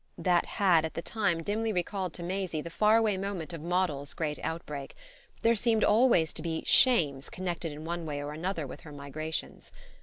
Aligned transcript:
That 0.17 0.47
had 0.57 0.83
at 0.83 0.95
the 0.95 1.03
time 1.03 1.43
dimly 1.43 1.71
recalled 1.71 2.13
to 2.13 2.23
Maisie 2.23 2.59
the 2.63 2.71
far 2.71 2.97
away 2.97 3.17
moment 3.17 3.53
of 3.53 3.61
Moddle's 3.61 4.15
great 4.15 4.39
outbreak: 4.41 4.95
there 5.43 5.53
seemed 5.53 5.83
always 5.83 6.33
to 6.33 6.41
be 6.41 6.63
"shames" 6.65 7.29
connected 7.29 7.71
in 7.71 7.85
one 7.85 8.07
way 8.07 8.19
or 8.19 8.31
another 8.33 8.65
with 8.65 8.81
her 8.81 8.91
migrations. 8.91 9.71